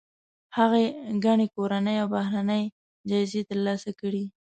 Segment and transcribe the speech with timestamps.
[0.57, 0.85] هغې
[1.25, 2.63] ګڼې کورنۍ او بهرنۍ
[3.09, 4.23] جایزې ترلاسه کړي.